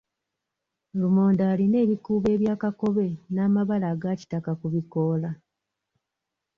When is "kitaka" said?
4.19-4.51